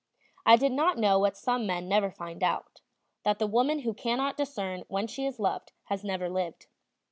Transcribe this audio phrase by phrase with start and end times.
[0.47, 2.81] I did not know what some men never find out,
[3.21, 6.65] that the woman who cannot discern when she is loved has never lived.